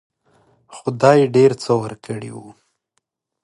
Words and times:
خدای 0.75 1.19
ډېر 1.35 1.51
څه 1.63 1.71
ورکړي 1.83 2.31
وو. 2.33 2.49